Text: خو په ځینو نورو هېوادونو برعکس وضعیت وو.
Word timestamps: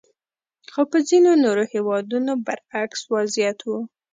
خو 0.71 0.81
په 0.91 0.97
ځینو 1.09 1.31
نورو 1.43 1.63
هېوادونو 1.73 2.31
برعکس 2.45 3.01
وضعیت 3.13 3.59
وو. 3.63 3.79